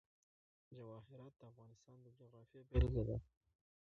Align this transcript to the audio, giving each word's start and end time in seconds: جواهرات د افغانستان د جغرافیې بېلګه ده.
جواهرات 0.75 1.33
د 1.39 1.41
افغانستان 1.51 1.97
د 2.01 2.07
جغرافیې 2.19 2.61
بېلګه 2.69 3.03
ده. 3.09 3.17